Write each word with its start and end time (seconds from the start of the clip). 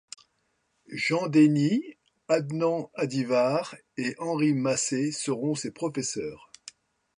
Jean 0.95 1.27
Deny, 1.27 1.95
Adnan 2.27 2.89
Adıvar 2.95 3.75
et 3.97 4.15
Henri 4.17 4.55
Massé 4.55 5.11
seront 5.11 5.53
ses 5.53 5.69
professeurs. 5.69 6.49